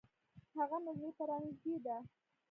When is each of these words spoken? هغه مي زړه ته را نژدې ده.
هغه 0.57 0.77
مي 0.83 0.91
زړه 0.99 1.11
ته 1.17 1.23
را 1.29 1.37
نژدې 1.43 1.75
ده. 1.85 1.97